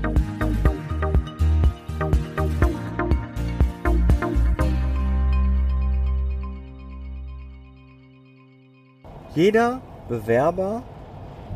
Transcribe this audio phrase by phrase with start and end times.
[9.36, 9.80] Jeder
[10.10, 10.84] Bewerber,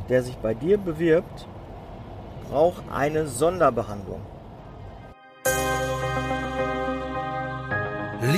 [0.08, 1.50] der sich bei dir bewirbt,
[2.50, 4.22] braucht eine Sonderbehandlung.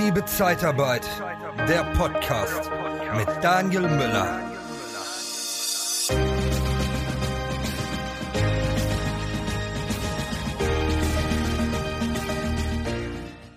[0.04, 1.08] Liebe Zeitarbeit,
[1.66, 2.70] der Podcast
[3.16, 4.40] mit Daniel Müller.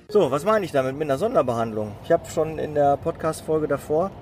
[0.08, 1.96] So, was meine ich damit mit einer Sonderbehandlung?
[2.04, 4.12] Ich habe schon in der Podcast-Folge davor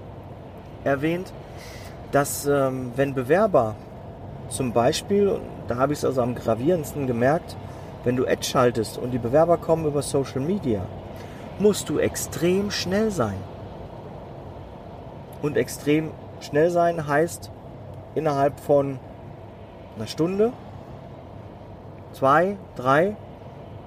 [0.82, 1.30] erwähnt,
[2.10, 3.76] dass ähm, wenn Bewerber
[4.48, 7.54] zum Beispiel, da habe ich es also am gravierendsten gemerkt,
[8.02, 10.86] wenn du Ad schaltest und die Bewerber kommen über Social Media,
[11.58, 13.38] musst du extrem schnell sein.
[15.42, 17.50] Und extrem schnell sein heißt
[18.14, 18.98] innerhalb von
[19.96, 20.52] einer Stunde,
[22.12, 23.16] zwei, drei,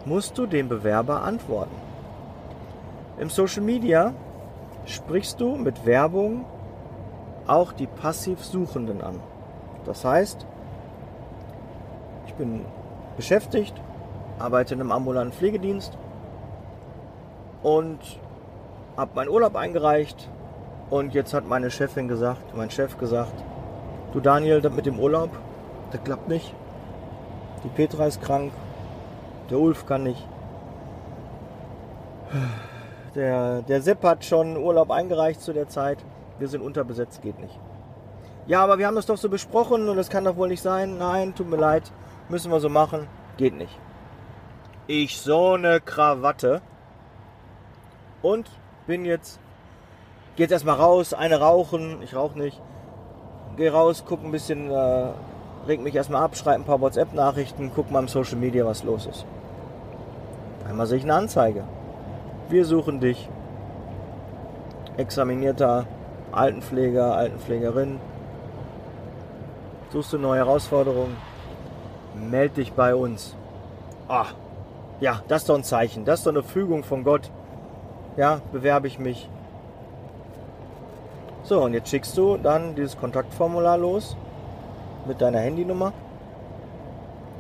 [0.06, 1.76] musst du dem Bewerber antworten.
[3.20, 4.14] Im Social Media
[4.86, 6.46] sprichst du mit Werbung
[7.48, 9.20] auch die passiv Suchenden an.
[9.86, 10.46] Das heißt,
[12.28, 12.66] ich bin
[13.16, 13.74] beschäftigt,
[14.38, 15.98] arbeite in einem ambulanten Pflegedienst
[17.68, 18.00] und
[18.96, 20.30] habe meinen Urlaub eingereicht
[20.90, 23.44] und jetzt hat meine Chefin gesagt, mein Chef gesagt,
[24.14, 25.32] du Daniel, das mit dem Urlaub,
[25.92, 26.54] das klappt nicht.
[27.66, 28.54] Die Petra ist krank,
[29.50, 30.26] der Ulf kann nicht.
[33.16, 35.98] Der, der Sepp hat schon Urlaub eingereicht zu der Zeit.
[36.40, 37.60] Wir sind unterbesetzt, geht nicht.
[38.46, 40.98] Ja, aber wir haben das doch so besprochen und das kann doch wohl nicht sein.
[40.98, 41.92] Nein, tut mir leid,
[42.30, 43.78] müssen wir so machen, geht nicht.
[44.88, 46.62] Ich so eine Krawatte
[48.22, 48.50] und
[48.86, 49.40] bin jetzt,
[50.36, 52.62] geh jetzt erstmal raus, eine rauchen, ich rauche nicht,
[53.58, 55.08] geh raus, guck ein bisschen, äh,
[55.68, 59.06] reg mich erstmal ab, schreibe ein paar WhatsApp-Nachrichten, guck mal im Social Media, was los
[59.06, 59.26] ist.
[60.68, 61.64] Einmal sehe ich eine Anzeige.
[62.50, 63.30] Wir suchen dich.
[64.98, 65.86] Examinierter
[66.32, 68.00] Altenpfleger, Altenpflegerin.
[69.92, 71.16] Suchst du neue Herausforderungen?
[72.30, 73.36] Meld dich bei uns.
[74.08, 74.28] Ah,
[75.00, 76.04] ja, das ist doch ein Zeichen.
[76.04, 77.32] Das ist doch eine Fügung von Gott
[78.18, 79.30] ja, bewerbe ich mich.
[81.44, 84.18] So, und jetzt schickst du dann dieses Kontaktformular los
[85.08, 85.94] mit deiner Handynummer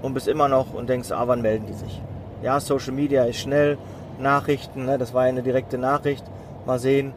[0.01, 2.01] und bist immer noch und denkst, ah, wann melden die sich?
[2.41, 3.77] Ja, Social Media ist schnell,
[4.19, 6.23] Nachrichten, ne, das war ja eine direkte Nachricht.
[6.65, 7.13] Mal sehen.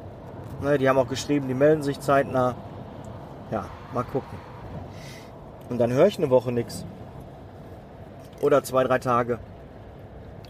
[0.62, 2.54] Ne, die haben auch geschrieben, die melden sich zeitnah.
[3.50, 4.38] Ja, mal gucken.
[5.68, 6.84] Und dann höre ich eine Woche nichts.
[8.40, 9.38] Oder zwei, drei Tage.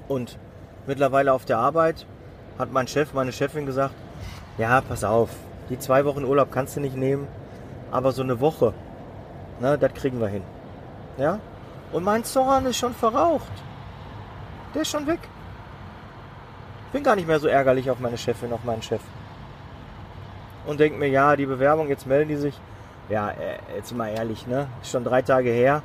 [0.09, 0.38] Und
[0.87, 2.06] mittlerweile auf der Arbeit
[2.60, 3.94] hat mein Chef, meine Chefin gesagt,
[4.59, 5.31] ja, pass auf,
[5.71, 7.26] die zwei Wochen Urlaub kannst du nicht nehmen,
[7.91, 8.75] aber so eine Woche,
[9.60, 10.43] ne, das kriegen wir hin.
[11.16, 11.41] Ja?
[11.93, 13.50] Und mein Zorn ist schon verraucht.
[14.75, 15.20] Der ist schon weg.
[16.87, 19.00] Ich bin gar nicht mehr so ärgerlich auf meine Chefin, auf meinen Chef.
[20.66, 22.60] Und denke mir, ja, die Bewerbung, jetzt melden die sich.
[23.09, 24.69] Ja, äh, jetzt mal ehrlich, ne?
[24.82, 25.82] Ist schon drei Tage her.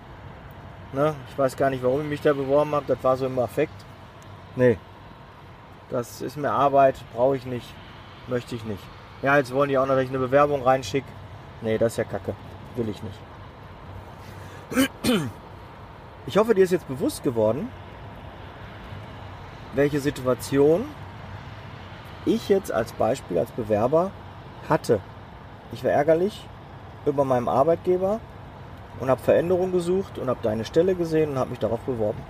[0.94, 1.16] Ne?
[1.30, 2.86] Ich weiß gar nicht, warum ich mich da beworben habe.
[2.88, 3.74] Das war so im Affekt.
[4.56, 4.78] Nee,
[5.90, 7.68] das ist mir Arbeit, brauche ich nicht,
[8.28, 8.84] möchte ich nicht.
[9.22, 11.08] Ja, jetzt wollen die auch noch, dass ich eine Bewerbung reinschicke.
[11.62, 12.36] Nee, das ist ja kacke.
[12.76, 13.20] Will ich nicht.
[16.28, 17.70] Ich hoffe, dir ist jetzt bewusst geworden,
[19.76, 20.86] welche Situation
[22.26, 24.10] ich jetzt als Beispiel, als Bewerber
[24.68, 25.02] hatte.
[25.72, 26.48] Ich war ärgerlich
[27.06, 28.20] über meinem Arbeitgeber
[29.00, 32.24] und habe Veränderungen gesucht und habe deine Stelle gesehen und habe mich darauf beworben.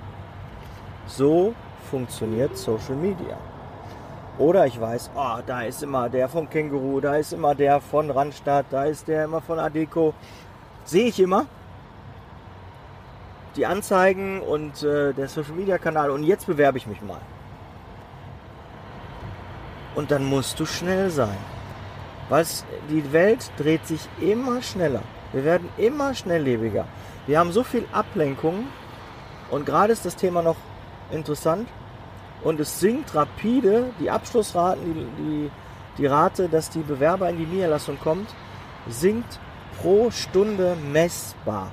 [1.08, 1.54] So
[1.86, 3.38] funktioniert Social Media.
[4.38, 8.12] Oder ich weiß, oh, da ist immer der vom Känguru, da ist immer der von
[8.12, 10.14] Randstadt, da ist der immer von Adeco.
[10.84, 11.46] Sehe ich immer.
[13.56, 17.22] Die Anzeigen und äh, der Social Media Kanal und jetzt bewerbe ich mich mal.
[19.96, 21.38] Und dann musst du schnell sein.
[22.28, 22.46] Weil
[22.90, 25.04] die Welt dreht sich immer schneller.
[25.32, 26.86] Wir werden immer schnelllebiger.
[27.28, 28.68] Wir haben so viel Ablenkung
[29.52, 30.58] und gerade ist das Thema noch
[31.12, 31.68] interessant.
[32.44, 35.52] Und es sinkt rapide, die Abschlussraten, die, die,
[35.98, 38.30] die Rate, dass die Bewerber in die Niederlassung kommt,
[38.88, 39.40] sinkt
[39.82, 41.72] pro Stunde messbar.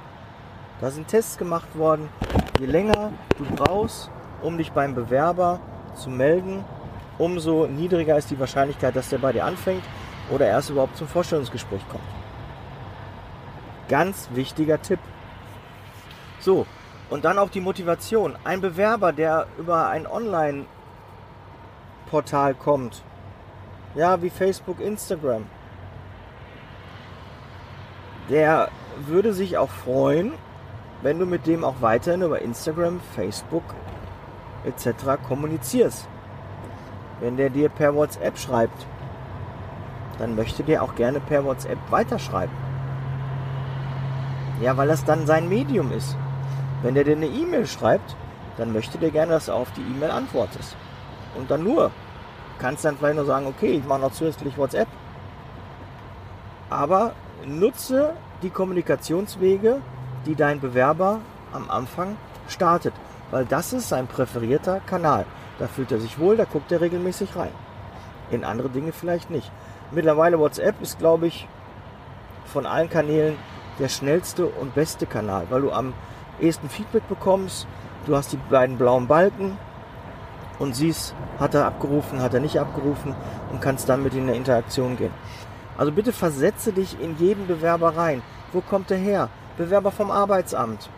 [0.81, 2.09] Da sind Tests gemacht worden.
[2.59, 4.11] Je länger du brauchst,
[4.43, 5.61] um dich beim Bewerber
[5.95, 6.65] zu melden,
[7.19, 9.85] umso niedriger ist die Wahrscheinlichkeit, dass der bei dir anfängt
[10.31, 12.03] oder erst überhaupt zum Vorstellungsgespräch kommt.
[13.89, 15.01] Ganz wichtiger Tipp.
[16.41, 16.67] So,
[17.13, 18.39] und dann auch die Motivation.
[18.43, 23.03] Ein Bewerber, der über ein Online-Portal kommt,
[23.95, 25.45] ja, wie Facebook, Instagram,
[28.31, 28.71] der
[29.07, 30.33] würde sich auch freuen,
[31.03, 33.65] wenn du mit dem auch weiterhin über Instagram, Facebook
[34.65, 35.19] etc.
[35.29, 36.09] kommunizierst.
[37.21, 38.87] Wenn der dir per WhatsApp schreibt,
[40.19, 42.57] dann möchte der auch gerne per WhatsApp weiterschreiben.
[44.63, 46.17] Ja, weil das dann sein Medium ist.
[46.83, 48.17] Wenn der dir eine E-Mail schreibt,
[48.57, 50.77] dann möchte der gerne, dass du auf die E-Mail antwortest.
[51.37, 51.91] Und dann nur.
[52.59, 54.89] Kannst dann vielleicht nur sagen, okay, ich mache noch zusätzlich WhatsApp.
[56.69, 57.13] Aber
[57.47, 59.81] nutze die Kommunikationswege,
[60.27, 61.21] die dein Bewerber
[61.53, 62.17] am Anfang
[62.49, 62.95] startet.
[63.31, 65.25] Weil das ist sein präferierter Kanal.
[65.59, 67.53] Da fühlt er sich wohl, da guckt er regelmäßig rein.
[68.31, 69.51] In andere Dinge vielleicht nicht.
[69.91, 71.47] Mittlerweile WhatsApp ist, glaube ich,
[72.47, 73.37] von allen Kanälen
[73.79, 75.95] der schnellste und beste Kanal, weil du am
[76.43, 77.67] ehesten Feedback bekommst.
[78.07, 79.57] Du hast die beiden blauen Balken
[80.59, 83.15] und siehst, hat er abgerufen, hat er nicht abgerufen
[83.51, 85.13] und kannst dann mit in der Interaktion gehen.
[85.79, 88.23] Also bitte versetze dich in jeden Bewerber rein.
[88.53, 89.29] Wo kommt er her?
[89.57, 90.91] Bewerber vom Arbeitsamt.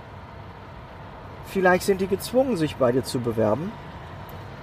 [1.46, 3.70] Vielleicht sind die gezwungen, sich bei dir zu bewerben,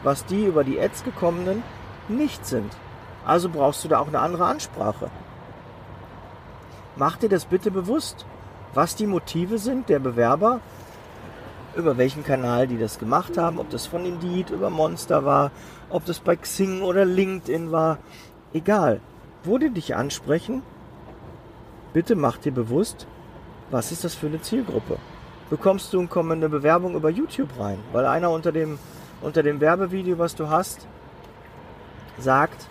[0.04, 1.64] was die über die Ads gekommenen
[2.10, 2.76] nicht sind.
[3.26, 5.10] Also brauchst du da auch eine andere Ansprache.
[6.96, 8.26] Mach dir das bitte bewusst,
[8.74, 10.60] was die Motive sind der Bewerber,
[11.76, 15.52] über welchen Kanal die das gemacht haben, ob das von Indeed über Monster war,
[15.90, 17.98] ob das bei Xing oder LinkedIn war,
[18.54, 19.00] egal.
[19.44, 20.62] Wo die dich ansprechen,
[21.94, 23.08] bitte mach dir bewusst,
[23.72, 24.98] was ist das für eine Zielgruppe.
[25.50, 28.80] Bekommst du eine Bewerbung über YouTube rein, weil einer unter dem,
[29.22, 30.88] unter dem Werbevideo, was du hast,
[32.18, 32.68] sagt,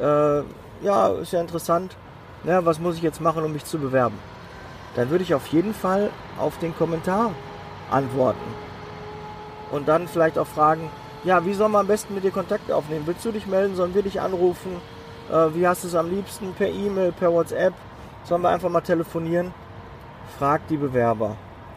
[0.00, 0.42] äh,
[0.82, 1.96] ja, ist ja interessant,
[2.44, 4.18] ja, was muss ich jetzt machen, um mich zu bewerben?
[4.96, 7.32] Dann würde ich auf jeden Fall auf den Kommentar
[7.90, 8.54] antworten.
[9.70, 10.90] Und dann vielleicht auch fragen,
[11.22, 13.06] ja, wie soll man am besten mit dir Kontakt aufnehmen?
[13.06, 13.76] Willst du dich melden?
[13.76, 14.80] Sollen wir dich anrufen?
[15.30, 16.54] Äh, wie hast du es am liebsten?
[16.54, 17.74] Per E-Mail, per WhatsApp?
[18.24, 19.52] Sollen wir einfach mal telefonieren?
[20.38, 21.36] Frag die Bewerber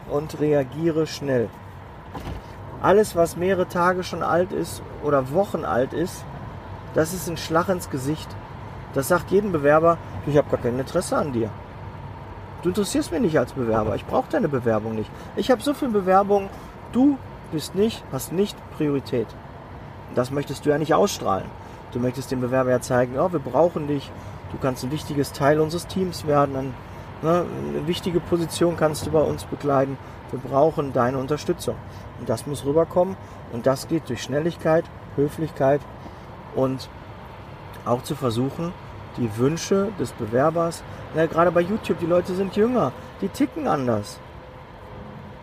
[0.09, 1.49] und reagiere schnell.
[2.81, 6.23] Alles, was mehrere Tage schon alt ist oder Wochen alt ist,
[6.93, 8.29] das ist ein Schlag ins Gesicht.
[8.93, 11.49] Das sagt jedem Bewerber, ich habe gar kein Interesse an dir.
[12.61, 13.95] Du interessierst mich nicht als Bewerber.
[13.95, 15.09] Ich brauche deine Bewerbung nicht.
[15.37, 16.49] Ich habe so viele Bewerbungen.
[16.91, 17.17] Du
[17.51, 19.27] bist nicht, hast nicht Priorität.
[20.13, 21.45] Das möchtest du ja nicht ausstrahlen.
[21.93, 24.11] Du möchtest dem Bewerber ja zeigen, oh, wir brauchen dich.
[24.51, 26.55] Du kannst ein wichtiges Teil unseres Teams werden.
[26.55, 26.73] Ein,
[27.21, 29.97] ne, eine wichtige Position kannst du bei uns bekleiden.
[30.31, 31.75] Wir brauchen deine Unterstützung.
[32.19, 33.15] Und das muss rüberkommen.
[33.53, 34.83] Und das geht durch Schnelligkeit,
[35.15, 35.81] Höflichkeit
[36.55, 36.89] und
[37.85, 38.73] auch zu versuchen,
[39.17, 40.83] die Wünsche des Bewerbers,
[41.15, 42.91] ja, gerade bei YouTube, die Leute sind jünger,
[43.21, 44.19] die ticken anders.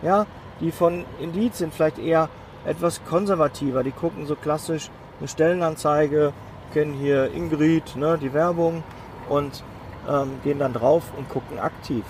[0.02, 0.26] Ja,
[0.60, 2.28] die von Indeed sind vielleicht eher
[2.64, 6.32] etwas konservativer, die gucken so klassisch eine Stellenanzeige,
[6.72, 8.82] kennen hier Ingrid, ne, die Werbung
[9.28, 9.62] und
[10.08, 12.04] ähm, gehen dann drauf und gucken aktiv.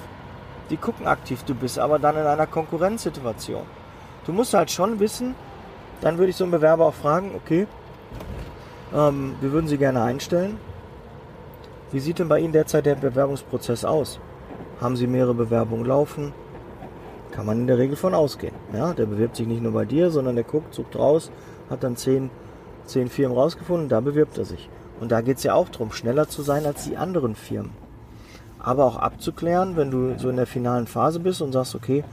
[0.71, 3.63] Die gucken aktiv, du bist aber dann in einer Konkurrenzsituation.
[4.27, 5.35] Du musst halt schon wissen,
[6.01, 7.67] dann würde ich so einen Bewerber auch fragen, okay,
[8.95, 10.59] ähm, wir würden Sie gerne einstellen.
[11.93, 14.19] Wie sieht denn bei Ihnen derzeit der Bewerbungsprozess aus?
[14.81, 16.33] Haben Sie mehrere Bewerbungen laufen?
[17.31, 18.55] Kann man in der Regel von ausgehen.
[18.73, 21.31] Ja, der bewirbt sich nicht nur bei dir, sondern der guckt, sucht raus,
[21.71, 22.31] hat dann zehn,
[22.85, 24.69] zehn Firmen rausgefunden, da bewirbt er sich.
[25.01, 27.73] Und da geht es ja auch darum, schneller zu sein als die anderen Firmen.
[28.59, 32.05] Aber auch abzuklären, wenn du so in der finalen Phase bist und sagst, okay,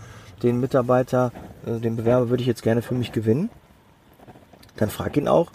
[0.44, 1.32] den Mitarbeiter,
[1.66, 3.50] äh, den Bewerber würde ich jetzt gerne für mich gewinnen,
[4.76, 5.50] dann frag ihn auch,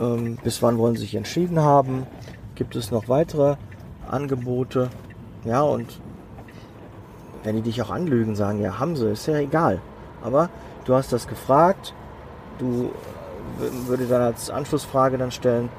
[0.00, 2.06] ähm, bis wann wollen Sie sich entschieden haben?
[2.62, 3.56] Gibt es noch weitere
[4.08, 4.88] Angebote?
[5.44, 6.00] Ja, und
[7.42, 9.80] wenn die dich auch anlügen, sagen, ja, haben sie, ist ja egal.
[10.22, 10.48] Aber
[10.84, 11.92] du hast das gefragt,
[12.60, 12.92] du
[13.58, 15.70] äh, würde dann als Anschlussfrage dann stellen,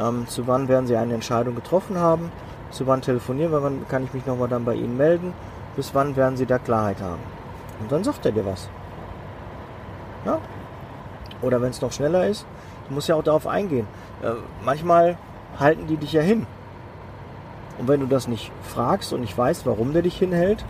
[0.00, 2.32] ähm, zu wann werden sie eine Entscheidung getroffen haben,
[2.70, 5.34] zu wann telefonieren, wann kann ich mich nochmal dann bei ihnen melden,
[5.76, 7.20] bis wann werden sie da Klarheit haben.
[7.78, 8.70] Und dann sagt er dir was.
[10.24, 10.38] Ja?
[11.42, 12.46] Oder wenn es noch schneller ist,
[12.88, 13.86] Du musst ja auch darauf eingehen.
[14.22, 14.32] Äh,
[14.64, 15.16] manchmal
[15.58, 16.46] halten die dich ja hin.
[17.78, 20.64] Und wenn du das nicht fragst und nicht weißt, warum der dich hinhält,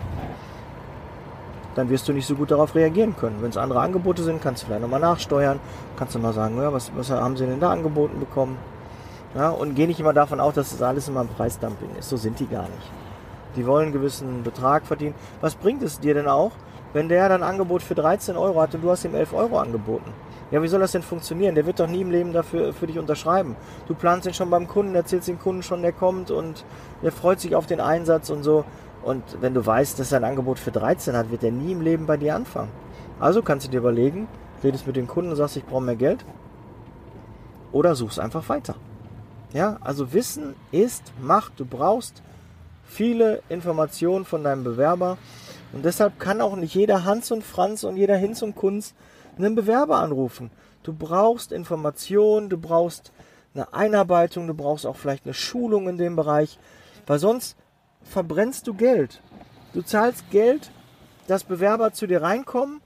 [1.75, 3.37] dann wirst du nicht so gut darauf reagieren können.
[3.41, 5.59] Wenn es andere Angebote sind, kannst du vielleicht nochmal nachsteuern,
[5.97, 8.59] kannst du mal sagen, ja, was, was haben sie denn da angeboten bekommen?
[9.35, 12.11] Ja, und geh nicht immer davon aus, dass das alles immer ein Preisdumping ist.
[12.11, 12.91] So sind die gar nicht.
[13.57, 15.15] Die wollen einen gewissen Betrag verdienen.
[15.41, 16.53] Was bringt es dir denn auch,
[16.93, 19.59] wenn der dann ein Angebot für 13 Euro hat und du hast ihm 11 Euro
[19.59, 20.13] angeboten?
[20.53, 21.55] Ja, wie soll das denn funktionieren?
[21.55, 23.57] Der wird doch nie im Leben dafür für dich unterschreiben.
[23.89, 26.67] Du planst ihn schon beim Kunden, erzählst dem Kunden schon, der kommt und
[27.03, 28.67] der freut sich auf den Einsatz und so.
[29.03, 31.81] Und wenn du weißt, dass er ein Angebot für 13 hat, wird er nie im
[31.81, 32.71] Leben bei dir anfangen.
[33.19, 34.29] Also kannst du dir überlegen,
[34.63, 36.23] redest mit dem Kunden und sagst, ich brauche mehr Geld.
[37.73, 38.75] Oder suchst einfach weiter.
[39.55, 41.59] Ja, also Wissen ist Macht.
[41.59, 42.23] Du brauchst
[42.85, 45.17] viele Informationen von deinem Bewerber.
[45.73, 48.95] Und deshalb kann auch nicht jeder Hans und Franz und jeder Hinz und Kunz
[49.39, 50.51] einen Bewerber anrufen.
[50.83, 53.13] Du brauchst Informationen, du brauchst
[53.55, 56.59] eine Einarbeitung, du brauchst auch vielleicht eine Schulung in dem Bereich,
[57.07, 57.57] weil sonst
[58.03, 59.21] verbrennst du Geld.
[59.75, 60.71] Du zahlst Geld,
[61.27, 62.81] dass Bewerber zu dir reinkommen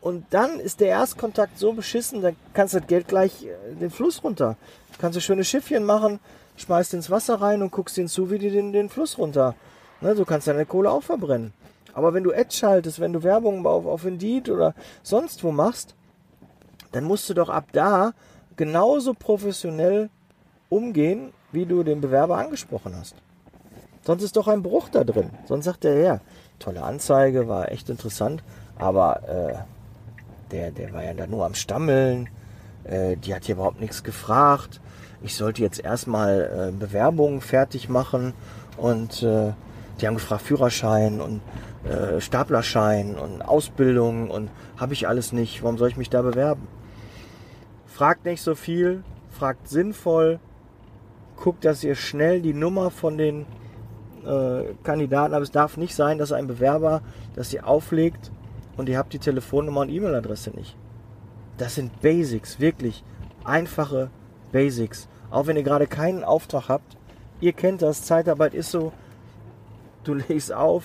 [0.00, 3.90] und dann ist der Erstkontakt so beschissen, dann kannst du das Geld gleich äh, den
[3.90, 4.56] Fluss runter.
[5.00, 6.20] Kannst du schöne Schiffchen machen,
[6.56, 9.54] schmeißt ins Wasser rein und guckst ihnen zu, wie die den, den Fluss runter.
[10.00, 11.52] Ne, du kannst deine Kohle auch verbrennen.
[11.98, 15.96] Aber wenn du Ads schaltest, wenn du Werbung auf, auf Indeed oder sonst wo machst,
[16.92, 18.12] dann musst du doch ab da
[18.54, 20.08] genauso professionell
[20.68, 23.16] umgehen, wie du den Bewerber angesprochen hast.
[24.06, 25.30] Sonst ist doch ein Bruch da drin.
[25.46, 26.20] Sonst sagt er, ja,
[26.60, 28.44] tolle Anzeige, war echt interessant,
[28.76, 32.28] aber äh, der, der war ja da nur am Stammeln,
[32.84, 34.80] äh, die hat hier überhaupt nichts gefragt.
[35.20, 38.34] Ich sollte jetzt erstmal äh, Bewerbungen fertig machen
[38.76, 39.52] und äh,
[40.00, 41.40] die haben gefragt Führerschein und
[41.84, 45.62] äh, Staplerschein und Ausbildung und habe ich alles nicht.
[45.62, 46.66] Warum soll ich mich da bewerben?
[47.86, 50.40] Fragt nicht so viel, fragt sinnvoll,
[51.36, 53.46] guckt, dass ihr schnell die Nummer von den
[54.24, 57.02] äh, Kandidaten, aber es darf nicht sein, dass ein Bewerber,
[57.34, 58.30] dass ihr auflegt
[58.76, 60.76] und ihr habt die Telefonnummer und E-Mail-Adresse nicht.
[61.56, 63.02] Das sind Basics, wirklich
[63.44, 64.10] einfache
[64.52, 65.08] Basics.
[65.30, 66.96] Auch wenn ihr gerade keinen Auftrag habt,
[67.40, 68.92] ihr kennt das, Zeitarbeit ist so,
[70.04, 70.84] du legst auf,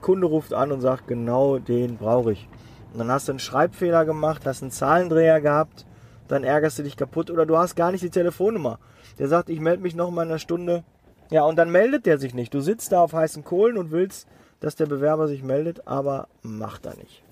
[0.00, 2.48] Kunde ruft an und sagt, genau den brauche ich.
[2.92, 5.86] Und dann hast du einen Schreibfehler gemacht, hast einen Zahlendreher gehabt,
[6.28, 8.78] dann ärgerst du dich kaputt oder du hast gar nicht die Telefonnummer.
[9.18, 10.84] Der sagt, ich melde mich noch mal in einer Stunde.
[11.30, 12.52] Ja, und dann meldet der sich nicht.
[12.52, 14.26] Du sitzt da auf heißen Kohlen und willst,
[14.60, 17.22] dass der Bewerber sich meldet, aber macht er nicht.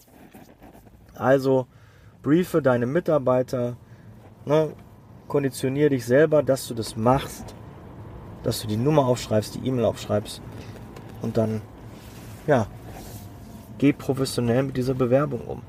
[1.14, 1.66] Also
[2.22, 3.76] briefe deine Mitarbeiter,
[4.44, 4.72] ne,
[5.26, 7.54] konditioniere dich selber, dass du das machst,
[8.42, 10.40] dass du die Nummer aufschreibst, die E-Mail aufschreibst
[11.22, 11.60] und dann,
[12.48, 12.66] ja,
[13.76, 15.62] geh professionell mit dieser Bewerbung um.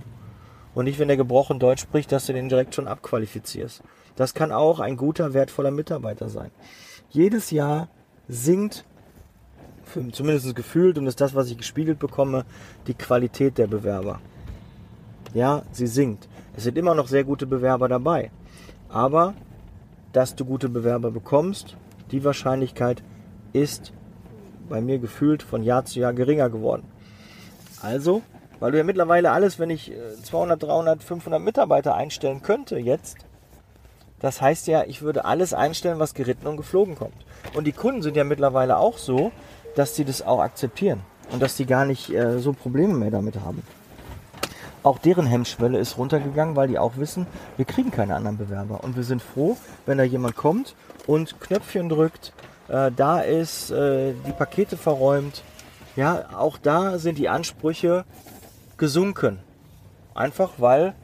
[0.73, 3.83] Und nicht, wenn der gebrochen Deutsch spricht, dass du den direkt schon abqualifizierst.
[4.15, 6.51] Das kann auch ein guter, wertvoller Mitarbeiter sein.
[7.09, 7.89] Jedes Jahr
[8.29, 8.85] sinkt,
[10.13, 12.45] zumindest gefühlt, und das ist das, was ich gespiegelt bekomme,
[12.87, 14.21] die Qualität der Bewerber.
[15.33, 16.29] Ja, sie sinkt.
[16.55, 18.31] Es sind immer noch sehr gute Bewerber dabei.
[18.87, 19.33] Aber,
[20.13, 21.75] dass du gute Bewerber bekommst,
[22.11, 23.03] die Wahrscheinlichkeit
[23.51, 23.91] ist
[24.69, 26.83] bei mir gefühlt von Jahr zu Jahr geringer geworden.
[27.81, 28.21] Also,
[28.59, 29.91] weil du ja mittlerweile alles, wenn ich
[30.23, 33.17] 200, 300, 500 Mitarbeiter einstellen könnte jetzt,
[34.19, 37.25] das heißt ja, ich würde alles einstellen, was geritten und geflogen kommt.
[37.55, 39.31] Und die Kunden sind ja mittlerweile auch so,
[39.75, 43.39] dass sie das auch akzeptieren und dass sie gar nicht äh, so Probleme mehr damit
[43.39, 43.63] haben.
[44.81, 48.83] Auch deren Hemmschwelle ist runtergegangen, weil die auch wissen, wir kriegen keine anderen Bewerber.
[48.83, 52.33] Und wir sind froh, wenn da jemand kommt und Knöpfchen drückt,
[52.69, 55.43] äh, da ist, äh, die Pakete verräumt.
[55.95, 58.05] Ja, auch da sind die Ansprüche
[58.77, 59.39] gesunken.
[60.13, 60.95] Einfach weil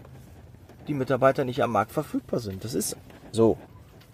[0.88, 2.64] die Mitarbeiter nicht am Markt verfügbar sind.
[2.64, 2.96] Das ist
[3.32, 3.58] so.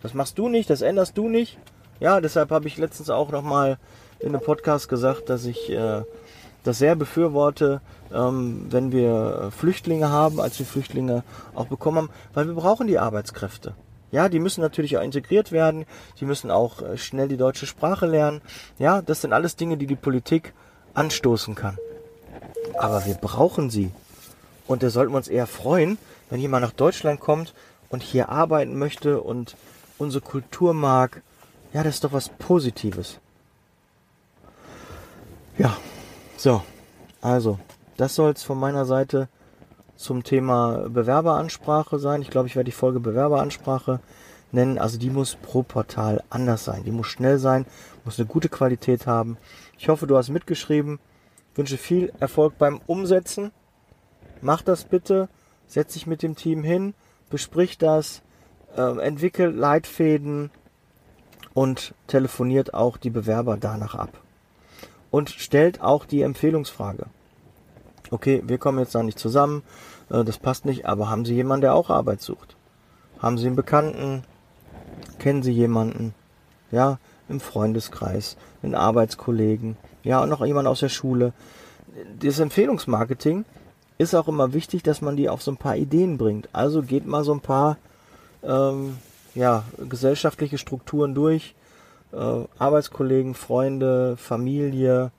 [0.01, 1.59] Das machst du nicht, das änderst du nicht.
[1.99, 3.77] Ja, deshalb habe ich letztens auch nochmal
[4.19, 6.01] in einem Podcast gesagt, dass ich äh,
[6.63, 7.81] das sehr befürworte,
[8.13, 12.99] ähm, wenn wir Flüchtlinge haben, als wir Flüchtlinge auch bekommen haben, weil wir brauchen die
[12.99, 13.75] Arbeitskräfte.
[14.11, 15.85] Ja, die müssen natürlich auch integriert werden,
[16.19, 18.41] die müssen auch äh, schnell die deutsche Sprache lernen.
[18.77, 20.53] Ja, das sind alles Dinge, die die Politik
[20.93, 21.77] anstoßen kann.
[22.77, 23.91] Aber wir brauchen sie.
[24.67, 25.97] Und da sollten wir uns eher freuen,
[26.29, 27.53] wenn jemand nach Deutschland kommt
[27.89, 29.55] und hier arbeiten möchte und
[29.97, 31.21] unsere Kultur mag.
[31.73, 33.19] Ja, das ist doch was Positives.
[35.57, 35.77] Ja,
[36.37, 36.63] so,
[37.21, 37.59] also,
[37.97, 39.29] das soll es von meiner Seite
[40.01, 42.21] zum Thema Bewerberansprache sein.
[42.21, 43.99] Ich glaube, ich werde die Folge Bewerberansprache
[44.51, 44.77] nennen.
[44.77, 46.83] Also die muss pro Portal anders sein.
[46.83, 47.65] Die muss schnell sein,
[48.03, 49.37] muss eine gute Qualität haben.
[49.77, 50.99] Ich hoffe, du hast mitgeschrieben.
[51.51, 53.51] Ich wünsche viel Erfolg beim Umsetzen.
[54.41, 55.29] Mach das bitte.
[55.67, 56.93] Setz dich mit dem Team hin,
[57.29, 58.21] besprich das,
[58.75, 60.51] äh, entwickelt Leitfäden
[61.53, 64.21] und telefoniert auch die Bewerber danach ab
[65.11, 67.05] und stellt auch die Empfehlungsfrage.
[68.11, 69.63] Okay, wir kommen jetzt da nicht zusammen,
[70.09, 72.57] äh, das passt nicht, aber haben Sie jemanden, der auch Arbeit sucht?
[73.19, 74.23] Haben Sie einen Bekannten?
[75.17, 76.13] Kennen Sie jemanden?
[76.71, 76.99] Ja,
[77.29, 81.31] im Freundeskreis, einen Arbeitskollegen, ja, und noch jemand aus der Schule.
[82.19, 83.45] Das Empfehlungsmarketing
[83.97, 86.49] ist auch immer wichtig, dass man die auf so ein paar Ideen bringt.
[86.51, 87.77] Also geht mal so ein paar
[88.43, 88.97] ähm,
[89.35, 91.55] ja, gesellschaftliche Strukturen durch,
[92.11, 95.11] äh, Arbeitskollegen, Freunde, Familie,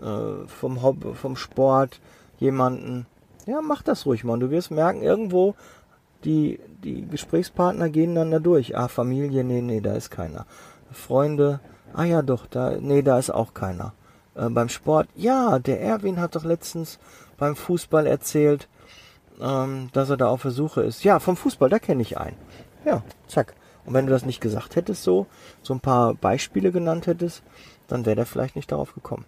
[0.00, 2.00] äh, vom Hobby, vom Sport,
[2.38, 3.06] jemanden.
[3.46, 4.34] Ja, mach das ruhig mal.
[4.34, 5.54] Und du wirst merken, irgendwo
[6.24, 8.76] die, die Gesprächspartner gehen dann da durch.
[8.76, 10.46] Ah, Familie, nee, nee, da ist keiner.
[10.90, 11.60] Freunde,
[11.92, 13.92] ah ja doch, da, nee, da ist auch keiner.
[14.34, 16.98] Äh, beim Sport, ja, der Erwin hat doch letztens
[17.36, 18.68] beim Fußball erzählt,
[19.40, 21.04] ähm, dass er da auf der Suche ist.
[21.04, 22.36] Ja, vom Fußball, da kenne ich einen.
[22.84, 23.54] Ja, zack.
[23.84, 25.26] Und wenn du das nicht gesagt hättest, so,
[25.62, 27.42] so ein paar Beispiele genannt hättest,
[27.86, 29.24] dann wäre der vielleicht nicht darauf gekommen.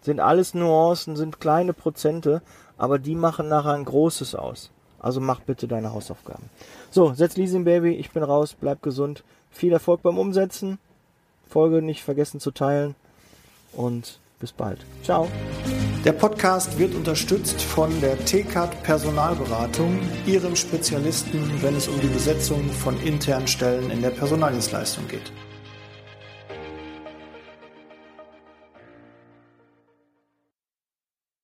[0.00, 2.42] Sind alles Nuancen, sind kleine Prozente,
[2.76, 4.70] aber die machen nachher ein großes aus.
[5.00, 6.50] Also mach bitte deine Hausaufgaben.
[6.90, 9.22] So, setz Leasing Baby, ich bin raus, bleib gesund.
[9.50, 10.78] Viel Erfolg beim Umsetzen.
[11.48, 12.94] Folge nicht vergessen zu teilen.
[13.72, 14.84] Und bis bald.
[15.02, 15.28] Ciao.
[16.04, 22.70] Der Podcast wird unterstützt von der TCAT Personalberatung, ihrem Spezialisten, wenn es um die Besetzung
[22.70, 25.32] von internen Stellen in der Personaldienstleistung geht.